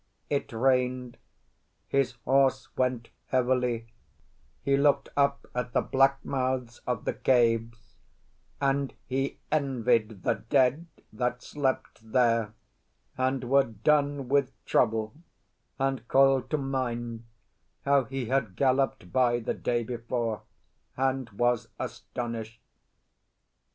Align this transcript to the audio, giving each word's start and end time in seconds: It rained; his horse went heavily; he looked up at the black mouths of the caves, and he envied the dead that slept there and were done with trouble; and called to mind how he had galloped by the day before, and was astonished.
It 0.31 0.51
rained; 0.51 1.17
his 1.87 2.13
horse 2.25 2.75
went 2.75 3.09
heavily; 3.27 3.85
he 4.63 4.75
looked 4.75 5.09
up 5.15 5.45
at 5.53 5.73
the 5.73 5.81
black 5.81 6.25
mouths 6.25 6.81
of 6.87 7.05
the 7.05 7.13
caves, 7.13 7.97
and 8.59 8.95
he 9.05 9.37
envied 9.51 10.23
the 10.23 10.43
dead 10.49 10.87
that 11.13 11.43
slept 11.43 11.99
there 12.13 12.55
and 13.15 13.43
were 13.43 13.65
done 13.65 14.27
with 14.27 14.51
trouble; 14.65 15.13
and 15.77 16.07
called 16.07 16.49
to 16.49 16.57
mind 16.57 17.23
how 17.85 18.05
he 18.05 18.25
had 18.25 18.55
galloped 18.55 19.13
by 19.13 19.37
the 19.39 19.53
day 19.53 19.83
before, 19.83 20.41
and 20.97 21.29
was 21.29 21.67
astonished. 21.77 22.59